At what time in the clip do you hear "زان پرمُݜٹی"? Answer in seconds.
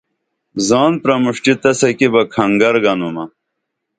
0.67-1.53